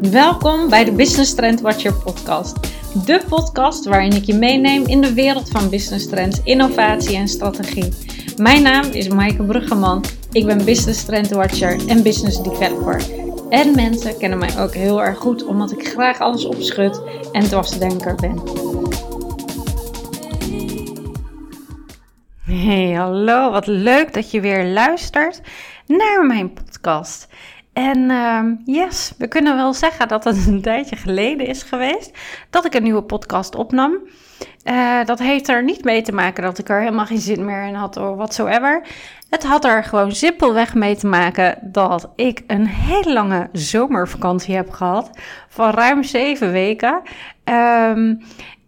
[0.00, 2.56] Welkom bij de Business Trend Watcher podcast.
[3.06, 7.92] De podcast waarin ik je meeneem in de wereld van business trends, innovatie en strategie.
[8.36, 10.04] Mijn naam is Maaike Bruggeman.
[10.32, 13.02] Ik ben Business Trend Watcher en Business Developer.
[13.48, 17.00] En mensen kennen mij ook heel erg goed omdat ik graag alles opschud
[17.32, 18.42] en dwarsdenker ben.
[22.44, 25.40] Hey, hallo, wat leuk dat je weer luistert
[25.86, 27.28] naar mijn podcast.
[27.74, 32.18] En uh, yes, we kunnen wel zeggen dat het een tijdje geleden is geweest
[32.50, 33.98] dat ik een nieuwe podcast opnam.
[34.64, 37.62] Uh, dat heeft er niet mee te maken dat ik er helemaal geen zin meer
[37.62, 38.86] in had of whatsoever.
[39.30, 44.70] Het had er gewoon simpelweg mee te maken dat ik een hele lange zomervakantie heb
[44.70, 45.10] gehad
[45.48, 47.02] van ruim zeven weken.
[47.44, 48.20] Um,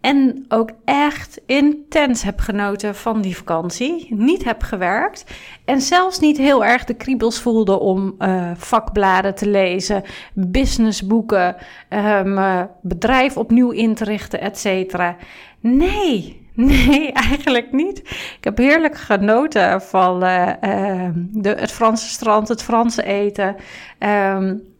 [0.06, 4.06] en ook echt intens heb genoten van die vakantie.
[4.14, 5.24] Niet heb gewerkt.
[5.64, 10.02] En zelfs niet heel erg de kriebels voelde om uh, vakbladen te lezen,
[10.34, 11.56] businessboeken,
[11.90, 15.16] uh, bedrijf opnieuw in te richten, et cetera.
[15.60, 17.98] Nee, nee, eigenlijk niet.
[18.38, 20.52] Ik heb heerlijk genoten van uh,
[21.32, 23.56] de, het Franse strand, het Franse eten.
[23.98, 24.74] Um,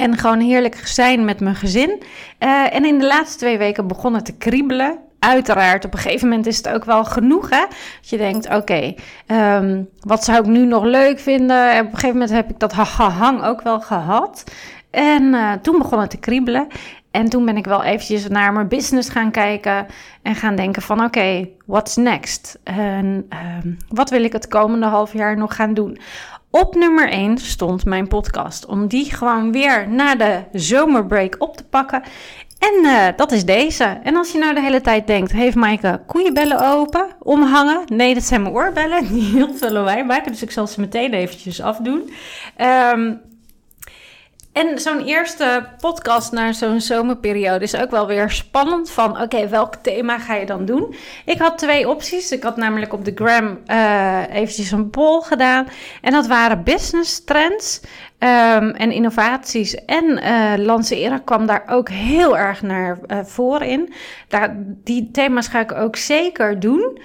[0.00, 2.02] en gewoon heerlijk zijn met mijn gezin.
[2.38, 4.98] Uh, en in de laatste twee weken begon het te kriebelen.
[5.18, 7.50] Uiteraard, op een gegeven moment is het ook wel genoeg.
[7.50, 7.64] Hè?
[8.00, 8.94] Dat je denkt, oké,
[9.26, 11.72] um, wat zou ik nu nog leuk vinden?
[11.72, 14.44] En op een gegeven moment heb ik dat hang ook wel gehad.
[14.90, 16.66] En uh, toen begon het te kriebelen.
[17.10, 19.86] En toen ben ik wel eventjes naar mijn business gaan kijken
[20.22, 22.58] en gaan denken van oké, what's next?
[22.64, 23.28] En
[23.64, 25.98] um, wat wil ik het komende half jaar nog gaan doen?
[26.50, 28.66] Op nummer 1 stond mijn podcast.
[28.66, 32.02] Om die gewoon weer na de zomerbreak op te pakken.
[32.58, 33.84] En uh, dat is deze.
[33.84, 37.82] En als je nou de hele tijd denkt: heeft Maaike koeienbellen open, omhangen?
[37.86, 40.32] Nee, dat zijn mijn oorbellen die heel veel lawaai maken.
[40.32, 42.12] Dus ik zal ze meteen eventjes afdoen.
[42.92, 43.20] Um,
[44.52, 48.90] en zo'n eerste podcast naar zo'n zomerperiode is ook wel weer spannend.
[48.90, 50.94] Van oké, welk thema ga je dan doen?
[51.24, 52.32] Ik had twee opties.
[52.32, 55.66] Ik had namelijk op de gram uh, eventjes een poll gedaan.
[56.00, 57.80] En dat waren business trends
[58.18, 59.84] um, en innovaties.
[59.84, 63.92] En uh, lanceren kwam daar ook heel erg naar uh, voren in.
[64.28, 67.00] Daar, die thema's ga ik ook zeker doen.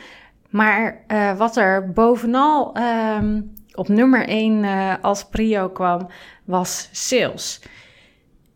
[0.50, 1.04] Maar
[1.38, 2.78] wat er bovenal...
[3.18, 6.08] Um, op nummer 1 uh, als prio kwam,
[6.46, 7.62] was sales.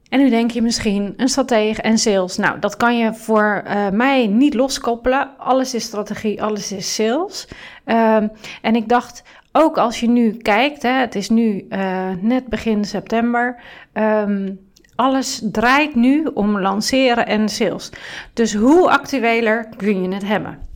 [0.09, 2.38] En nu denk je misschien een stratege en sales.
[2.38, 5.38] Nou, dat kan je voor uh, mij niet loskoppelen.
[5.38, 7.47] Alles is strategie, alles is sales.
[7.85, 8.16] Uh,
[8.62, 12.85] en ik dacht, ook als je nu kijkt, hè, het is nu uh, net begin
[12.85, 13.62] september.
[13.94, 14.59] Um,
[14.96, 17.91] alles draait nu om lanceren en sales.
[18.34, 20.69] Dus hoe actueler kun je het hebben?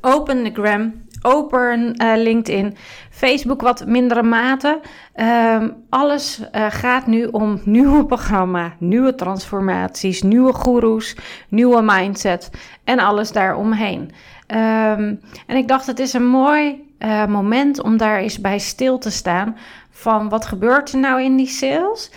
[0.00, 2.76] Open de gram, open uh, LinkedIn,
[3.10, 4.80] Facebook wat mindere mate.
[5.16, 11.16] Um, alles uh, gaat nu om nieuwe programma, nieuwe transformaties, nieuwe goeroes,
[11.48, 12.50] nieuwe mindset
[12.84, 14.00] en alles daaromheen.
[14.00, 18.98] Um, en ik dacht, het is een mooi uh, moment om daar eens bij stil
[18.98, 19.56] te staan
[19.90, 22.10] van wat gebeurt er nou in die sales.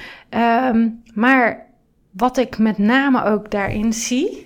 [0.69, 1.65] Um, maar
[2.11, 4.45] wat ik met name ook daarin zie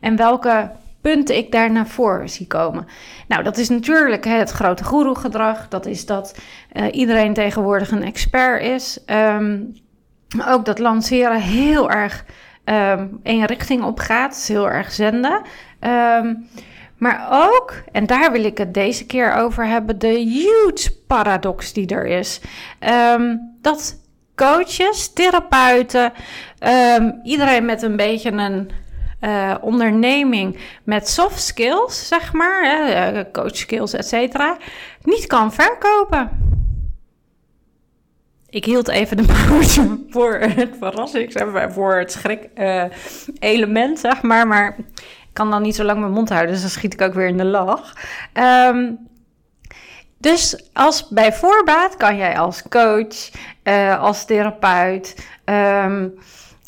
[0.00, 0.70] en welke
[1.02, 2.86] punten ik daar naar voren zie komen.
[3.28, 5.68] Nou, dat is natuurlijk het grote guru-gedrag.
[5.68, 6.38] Dat is dat
[6.72, 8.98] uh, iedereen tegenwoordig een expert is.
[9.06, 9.74] Um,
[10.46, 12.24] ook dat lanceren heel erg
[12.64, 14.44] um, één richting op gaat.
[14.46, 15.42] heel erg zenden.
[15.80, 16.48] Um,
[16.96, 21.86] maar ook, en daar wil ik het deze keer over hebben, de huge paradox die
[21.86, 22.40] er is.
[23.60, 24.00] dat
[24.34, 26.12] coaches, therapeuten,
[27.22, 28.70] iedereen met een beetje een
[29.24, 34.56] uh, onderneming met soft skills, zeg maar, uh, coach skills, et cetera,
[35.02, 36.30] niet kan verkopen.
[38.48, 41.34] Ik hield even de pauze voor het verrassings,
[41.68, 42.84] voor het schrik uh,
[43.38, 46.70] element, zeg maar, maar ik kan dan niet zo lang mijn mond houden, dus dan
[46.70, 47.96] schiet ik ook weer in de lach.
[48.34, 48.98] Um,
[50.18, 53.30] dus als bij voorbaat kan jij als coach,
[53.98, 56.14] als therapeut, um,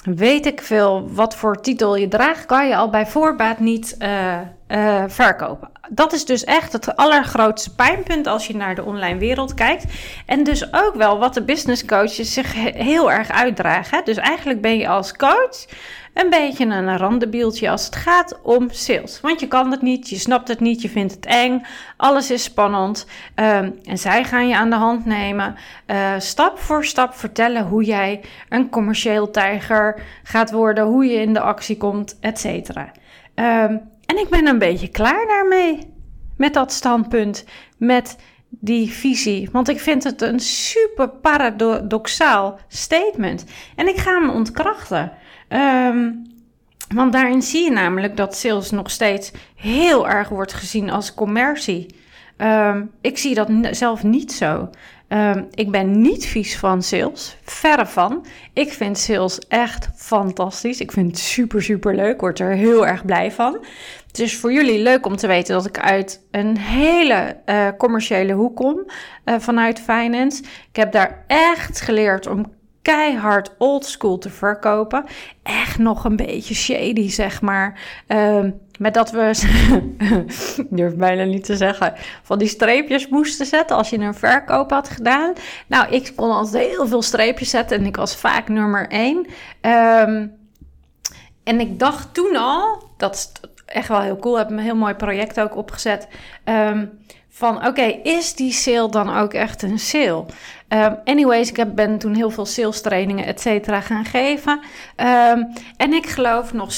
[0.05, 4.39] weet ik veel wat voor titel je draagt, kan je al bij voorbaat niet uh,
[4.69, 5.71] uh, verkopen.
[5.89, 9.85] Dat is dus echt het allergrootste pijnpunt als je naar de online wereld kijkt.
[10.27, 14.05] En dus ook wel wat de business coaches zich heel erg uitdragen.
[14.05, 15.67] Dus eigenlijk ben je als coach
[16.15, 19.21] een beetje een randebieltje als het gaat om sales.
[19.21, 21.63] Want je kan het niet, je snapt het niet, je vindt het eng,
[21.97, 23.07] alles is spannend.
[23.35, 25.55] Um, en zij gaan je aan de hand nemen,
[25.87, 31.33] uh, stap voor stap vertellen hoe jij een commercieel tijger gaat worden, hoe je in
[31.33, 32.93] de actie komt, et cetera.
[33.35, 35.93] Um, en ik ben een beetje klaar daarmee.
[36.37, 37.45] Met dat standpunt,
[37.79, 38.17] met
[38.49, 39.49] die visie.
[39.53, 43.45] Want ik vind het een super paradoxaal statement.
[43.77, 45.13] En ik ga hem ontkrachten.
[45.49, 46.11] Ehm,
[46.95, 52.03] want daarin zie je namelijk dat sales nog steeds heel erg wordt gezien als commercie.
[52.39, 54.71] Um, ik zie dat zelf niet zo.
[55.09, 58.27] Um, ik ben niet vies van sales, verre van.
[58.53, 60.81] Ik vind sales echt fantastisch.
[60.81, 62.21] Ik vind het super, super leuk.
[62.21, 63.59] Word er heel erg blij van.
[64.07, 68.33] Het is voor jullie leuk om te weten dat ik uit een hele uh, commerciële
[68.33, 68.85] hoek kom
[69.25, 70.43] uh, vanuit finance.
[70.43, 72.53] Ik heb daar echt geleerd om
[72.85, 75.05] keihard oldschool te verkopen.
[75.43, 77.81] Echt nog een beetje shady, zeg maar.
[78.09, 78.45] Uh,
[78.79, 79.31] met dat we,
[80.57, 84.71] ik durf bijna niet te zeggen, van die streepjes moesten zetten als je een verkoop
[84.71, 85.33] had gedaan.
[85.67, 89.27] Nou, ik kon altijd heel veel streepjes zetten en ik was vaak nummer één.
[89.61, 90.33] Um,
[91.45, 93.31] en ik dacht toen al, dat is
[93.67, 96.09] echt wel heel cool, heb een heel mooi project ook opgezet.
[96.45, 96.91] Um,
[97.37, 100.25] van oké, is die sale dan ook echt een sale?
[100.69, 104.61] Um, anyways, ik heb, ben toen heel veel sales trainingen, et cetera, gaan geven.
[104.97, 106.73] Um, en ik geloof nog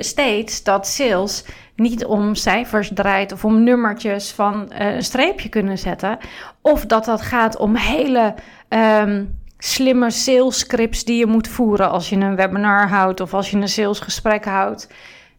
[0.00, 1.44] steeds dat sales
[1.76, 6.18] niet om cijfers draait of om nummertjes van uh, een streepje kunnen zetten.
[6.62, 8.34] Of dat dat gaat om hele
[8.68, 13.50] um, slimme sales scripts die je moet voeren als je een webinar houdt of als
[13.50, 14.88] je een salesgesprek houdt.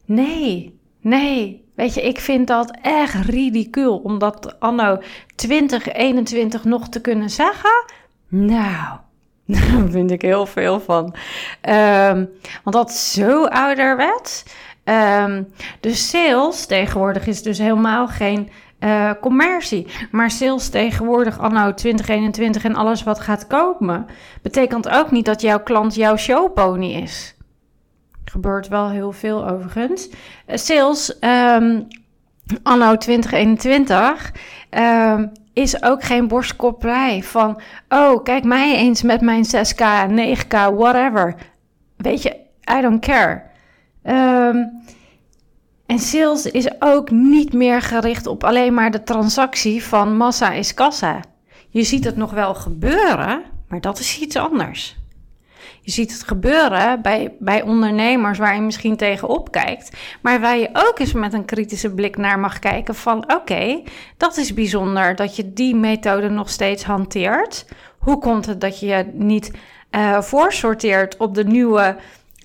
[0.06, 1.61] Nee, nee.
[1.82, 5.02] Weet je, ik vind dat echt ridicuul om dat anno
[5.36, 7.86] 2021 nog te kunnen zeggen.
[8.28, 8.98] Nou,
[9.46, 11.16] daar vind ik heel veel van.
[11.70, 12.30] Um,
[12.64, 14.44] want dat is zo ouderwets.
[14.84, 18.50] Um, dus sales tegenwoordig is dus helemaal geen
[18.80, 19.88] uh, commercie.
[20.12, 24.06] Maar sales tegenwoordig anno 2021 en alles wat gaat komen...
[24.42, 27.36] betekent ook niet dat jouw klant jouw showpony is.
[28.26, 30.10] Gebeurt wel heel veel overigens.
[30.10, 31.88] Uh, sales um,
[32.64, 34.32] anno 2021
[34.70, 37.62] um, is ook geen borstkopperij van...
[37.90, 41.36] oh, kijk mij eens met mijn 6k, 9k, whatever.
[41.98, 42.36] Weet je,
[42.78, 43.44] I don't care.
[44.04, 44.84] Um,
[45.86, 50.74] en sales is ook niet meer gericht op alleen maar de transactie van massa is
[50.74, 51.20] kassa.
[51.70, 55.01] Je ziet het nog wel gebeuren, maar dat is iets anders.
[55.82, 60.70] Je ziet het gebeuren bij, bij ondernemers waar je misschien tegenop kijkt, maar waar je
[60.74, 63.82] ook eens met een kritische blik naar mag kijken van oké,
[64.18, 67.66] dat is bijzonder dat je die methode nog steeds hanteert.
[67.98, 69.52] Hoe komt het dat je niet
[69.92, 71.96] uh, voorsorteert op de nieuwe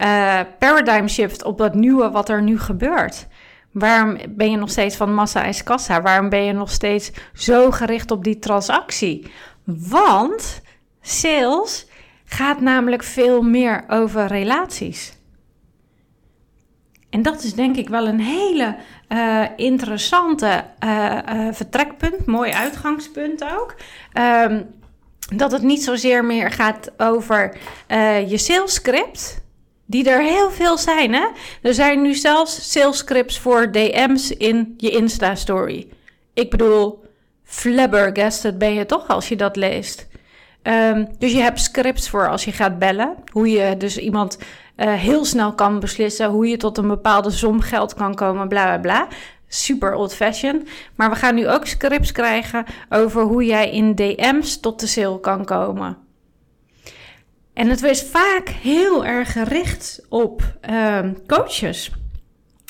[0.02, 3.26] uh, paradigm shift, op dat nieuwe wat er nu gebeurt?
[3.72, 6.02] Waarom ben je nog steeds van massa is kassa?
[6.02, 9.30] Waarom ben je nog steeds zo gericht op die transactie?
[9.64, 10.60] Want
[11.00, 11.86] sales
[12.26, 15.14] gaat namelijk veel meer over relaties.
[17.10, 18.76] En dat is denk ik wel een hele
[19.08, 23.74] uh, interessante uh, uh, vertrekpunt, mooi uitgangspunt ook.
[24.14, 24.74] Um,
[25.36, 27.56] dat het niet zozeer meer gaat over
[28.26, 29.44] je sales script
[29.86, 31.26] die er heel veel zijn, hè?
[31.62, 35.88] Er zijn nu zelfs sales scripts voor DM's in je Insta-story.
[36.34, 37.04] Ik bedoel,
[37.44, 40.06] flabbergasted ben je toch als je dat leest.
[40.68, 43.14] Um, dus je hebt scripts voor als je gaat bellen.
[43.32, 44.38] Hoe je dus iemand
[44.76, 46.28] uh, heel snel kan beslissen.
[46.28, 49.08] Hoe je tot een bepaalde som geld kan komen, bla bla bla.
[49.48, 50.68] Super old-fashioned.
[50.94, 55.20] Maar we gaan nu ook scripts krijgen over hoe jij in DM's tot de sale
[55.20, 55.96] kan komen.
[57.54, 61.90] En het was vaak heel erg gericht op uh, coaches.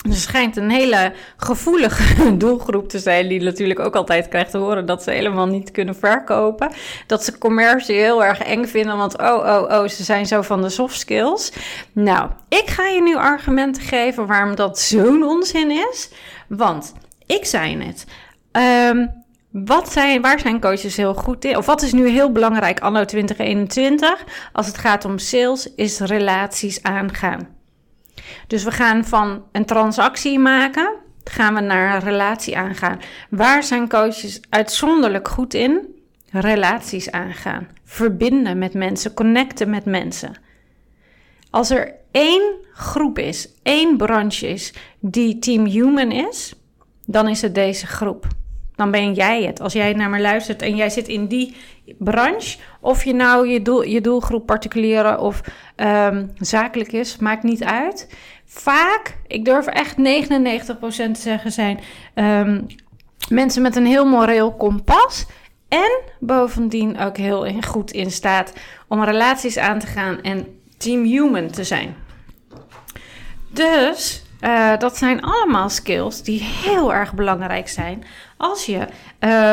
[0.09, 4.87] Het schijnt een hele gevoelige doelgroep te zijn, die natuurlijk ook altijd krijgt te horen
[4.87, 6.73] dat ze helemaal niet kunnen verkopen.
[7.07, 10.63] Dat ze commercie heel erg eng vinden, want oh, oh, oh, ze zijn zo van
[10.63, 11.53] de soft skills.
[11.93, 16.11] Nou, ik ga je nu argumenten geven waarom dat zo'n onzin is.
[16.49, 16.93] Want
[17.27, 18.07] ik zei het.
[18.93, 21.57] Um, wat zijn, waar zijn coaches heel goed in?
[21.57, 26.83] Of wat is nu heel belangrijk anno 2021 als het gaat om sales, is relaties
[26.83, 27.56] aangaan.
[28.47, 33.01] Dus we gaan van een transactie maken, gaan we naar een relatie aangaan.
[33.31, 35.95] Waar zijn coaches uitzonderlijk goed in?
[36.31, 37.69] Relaties aangaan.
[37.85, 40.35] Verbinden met mensen, connecten met mensen.
[41.51, 46.55] Als er één groep is, één branche is die Team Human is,
[47.07, 48.27] dan is het deze groep
[48.77, 49.61] dan ben jij het.
[49.61, 51.57] Als jij naar me luistert en jij zit in die
[51.99, 55.41] branche, of je nou je, doel, je doelgroep particuliere of
[55.77, 58.09] um, zakelijk is, maakt niet uit.
[58.45, 59.99] Vaak, ik durf echt 99%
[60.79, 61.81] te zeggen, zijn
[62.15, 62.67] um,
[63.29, 65.27] mensen met een heel moreel kompas.
[65.69, 68.53] En bovendien ook heel goed in staat
[68.89, 71.97] om relaties aan te gaan en team human te zijn.
[73.49, 78.05] Dus uh, dat zijn allemaal skills die heel erg belangrijk zijn
[78.37, 78.87] als je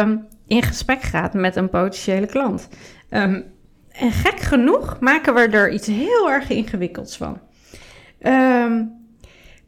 [0.01, 2.67] um, in gesprek gaat met een potentiële klant.
[3.09, 3.41] Ehm,
[3.91, 7.39] en gek genoeg maken we er iets heel erg ingewikkelds van.
[8.21, 8.83] Ehm,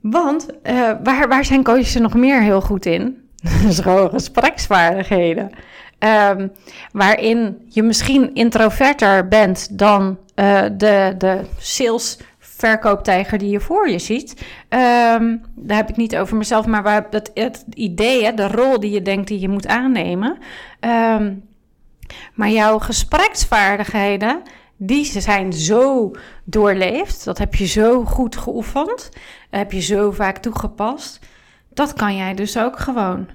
[0.01, 3.23] want uh, waar, waar zijn coaches nog meer heel goed in?
[3.75, 5.49] Dat gespreksvaardigheden.
[6.91, 12.17] Waarin je misschien introverter bent dan uh, de, de sales
[12.57, 14.45] verkooptijger die je voor je ziet.
[14.69, 19.01] Um, daar heb ik niet over mezelf, maar waar het, idee, de rol die je
[19.01, 20.37] denkt die je moet aannemen.
[20.79, 21.43] Um,
[22.33, 24.41] maar jouw gespreksvaardigheden,
[24.77, 26.11] die zijn zo
[26.43, 29.09] doorleefd, dat heb je zo goed geoefend,
[29.49, 31.19] heb je zo vaak toegepast,
[31.73, 33.27] dat kan jij dus ook gewoon.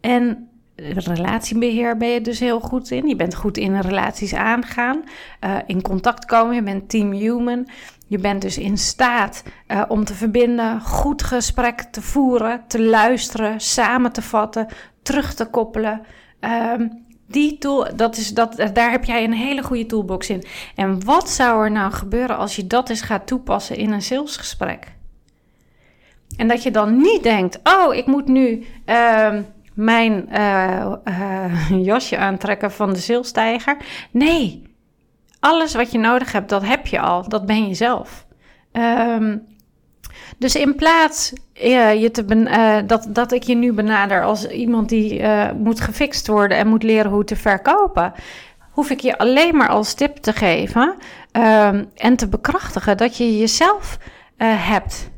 [0.00, 0.49] En
[0.94, 3.08] relatiebeheer ben je dus heel goed in.
[3.08, 5.04] Je bent goed in relaties aangaan,
[5.44, 6.54] uh, in contact komen.
[6.54, 7.68] Je bent team human.
[8.06, 13.60] Je bent dus in staat uh, om te verbinden, goed gesprek te voeren, te luisteren,
[13.60, 14.66] samen te vatten,
[15.02, 16.02] terug te koppelen.
[16.40, 20.44] Um, die tool, dat is, dat, daar heb jij een hele goede toolbox in.
[20.74, 24.86] En wat zou er nou gebeuren als je dat eens gaat toepassen in een salesgesprek?
[26.36, 29.34] En dat je dan niet denkt: oh, ik moet nu uh,
[29.74, 33.76] mijn uh, uh, jasje aantrekken van de salestijger.
[34.10, 34.62] Nee,
[35.40, 37.28] alles wat je nodig hebt, dat heb je al.
[37.28, 38.26] Dat ben je zelf.
[38.72, 39.48] Um,
[40.38, 41.32] dus in plaats
[41.64, 45.22] uh, je te uh, dat, dat ik je nu benader als iemand die
[45.56, 48.12] moet gefixt worden en moet leren hoe te verkopen,
[48.70, 50.94] hoef ik je alleen maar als tip te geven
[51.32, 53.98] um, en te bekrachtigen dat je jezelf
[54.36, 55.10] hebt.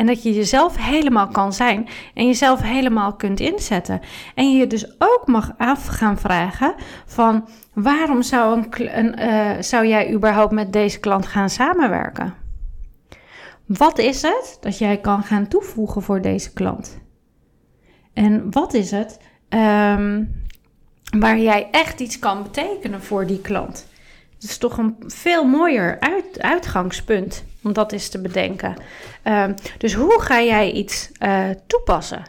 [0.00, 4.00] En dat je jezelf helemaal kan zijn en jezelf helemaal kunt inzetten.
[4.34, 6.74] En je dus ook mag af gaan vragen
[7.06, 12.34] van waarom zou, een, een zou jij überhaupt met deze klant gaan samenwerken?
[13.66, 16.98] Wat is het dat jij kan gaan toevoegen voor deze klant?
[18.12, 20.32] En wat is het um,
[21.18, 23.86] waar jij echt iets kan betekenen voor die klant?
[24.40, 28.74] Het is toch een veel mooier uit, uitgangspunt om dat eens te bedenken.
[29.24, 32.22] Um, dus hoe ga jij iets uh, toepassen?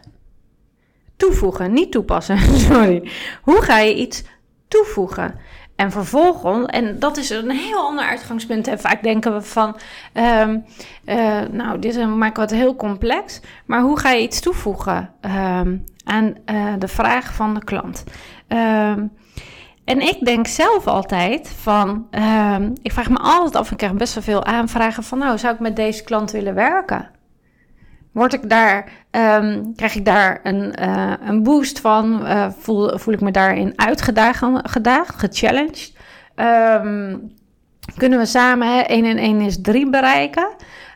[1.17, 2.37] Toevoegen, niet toepassen,
[2.69, 3.11] sorry.
[3.41, 4.23] Hoe ga je iets
[4.67, 5.39] toevoegen?
[5.75, 8.67] En vervolgens, en dat is een heel ander uitgangspunt.
[8.67, 9.77] En vaak denken we van,
[10.13, 10.65] um,
[11.05, 13.39] uh, nou, dit we het heel complex.
[13.65, 18.03] Maar hoe ga je iets toevoegen um, aan uh, de vraag van de klant?
[18.47, 19.11] Um,
[19.85, 22.07] en ik denk zelf altijd van,
[22.81, 25.59] ik vraag me altijd af, ik krijg best wel veel aanvragen van, nou, zou ik
[25.59, 27.09] met deze klant willen werken?
[28.11, 32.21] Word ik daar, um, krijg ik daar een, uh, een boost van?
[32.23, 35.93] Uh, voel, voel ik me daarin uitgedaagd, gedaagd, gechallenged?
[36.35, 37.31] Um,
[37.97, 40.47] kunnen we samen 1 en 1 is 3 bereiken?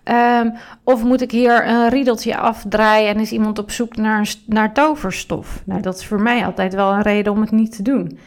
[0.04, 4.74] Um, of moet ik hier een riedeltje afdraaien en is iemand op zoek naar, naar
[4.74, 5.62] toverstof?
[5.66, 8.20] Nou, dat is voor mij altijd wel een reden om het niet te doen.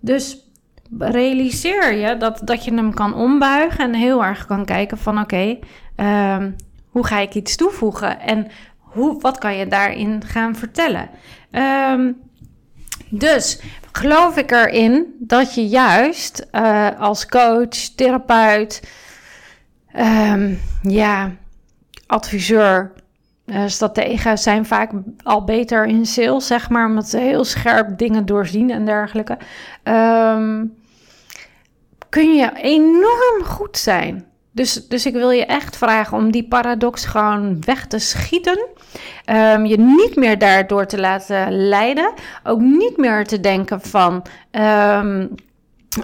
[0.00, 0.50] Dus
[0.98, 5.58] realiseer je dat, dat je hem kan ombuigen en heel erg kan kijken van oké,
[5.96, 6.56] um,
[6.88, 8.46] hoe ga ik iets toevoegen en
[8.78, 11.10] hoe, wat kan je daarin gaan vertellen?
[11.90, 12.16] Um,
[13.08, 13.60] dus
[13.92, 18.82] geloof ik erin dat je juist uh, als coach, therapeut,
[20.82, 21.30] ja,
[22.06, 22.92] adviseur,
[23.52, 24.90] uh, strategen zijn vaak
[25.22, 29.38] al beter in sales, zeg maar, omdat ze heel scherp dingen doorzien en dergelijke.
[29.84, 30.74] Um,
[32.08, 37.04] kun je enorm goed zijn dus, dus ik wil je echt vragen om die paradox
[37.04, 38.68] gewoon weg te schieten.
[39.26, 42.12] Um, je niet meer daardoor te laten leiden.
[42.44, 44.22] Ook niet meer te denken van.
[44.50, 45.34] Um,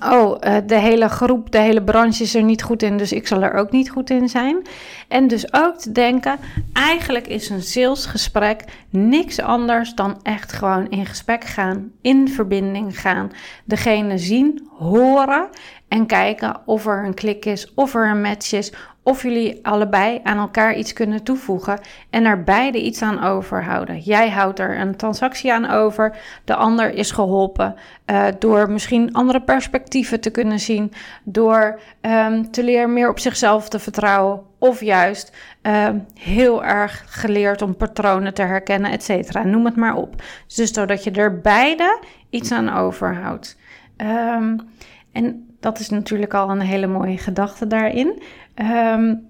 [0.05, 3.27] oh, uh, de hele groep, de hele branche is er niet goed in, dus ik
[3.27, 4.67] zal er ook niet goed in zijn.
[5.09, 6.39] En dus ook te denken,
[6.73, 13.33] eigenlijk is een salesgesprek niks anders dan echt gewoon in gesprek gaan, in verbinding gaan,
[13.65, 15.49] degene zien, horen
[15.89, 20.21] en kijken of er een klik is, of er een match is, of jullie allebei
[20.23, 21.81] aan elkaar iets kunnen toevoegen
[22.11, 23.99] en er beide iets aan overhouden.
[23.99, 27.75] Jij houdt er een transactie aan over, de ander is geholpen
[28.07, 30.93] uh, door misschien andere perspectieven te kunnen zien,
[31.25, 37.63] door um, te leren meer op zichzelf te vertrouwen, of juist um, heel erg geleerd
[37.63, 39.43] om patronen te herkennen, et cetera.
[39.43, 40.23] Noem het maar op.
[40.55, 43.57] Dus zodat je er beide iets aan overhoudt.
[43.97, 44.69] Um,
[45.13, 48.23] en dat is natuurlijk al een hele mooie gedachte daarin.
[48.55, 49.27] Um,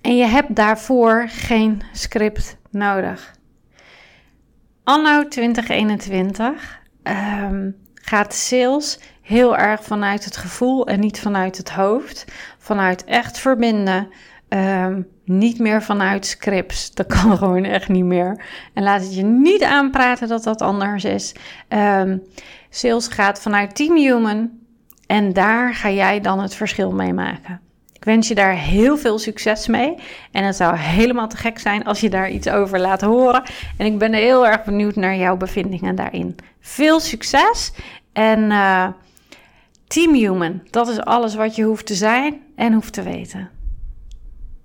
[0.00, 3.34] en je hebt daarvoor geen script nodig.
[4.84, 12.24] Anno 2021 um, gaat sales heel erg vanuit het gevoel en niet vanuit het hoofd.
[12.58, 14.08] Vanuit echt verbinden,
[14.48, 16.94] um, Niet meer vanuit scripts.
[16.94, 18.44] Dat kan gewoon echt niet meer.
[18.74, 21.34] En laat het je niet aanpraten dat dat anders is.
[22.70, 24.50] Sales gaat vanuit Team Human.
[25.06, 27.60] En daar ga jij dan het verschil mee maken.
[27.92, 29.94] Ik wens je daar heel veel succes mee.
[30.32, 33.42] En het zou helemaal te gek zijn als je daar iets over laat horen.
[33.76, 36.36] En ik ben heel erg benieuwd naar jouw bevindingen daarin.
[36.60, 37.72] Veel succes
[38.12, 38.88] en uh,
[39.86, 43.55] Team Human, dat is alles wat je hoeft te zijn en hoeft te weten.